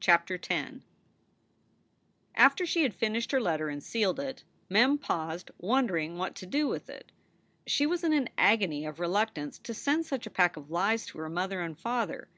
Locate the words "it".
4.18-4.42, 6.88-7.12